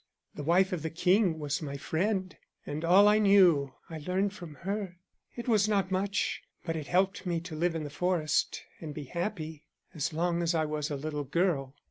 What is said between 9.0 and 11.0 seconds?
happy, as long as I was a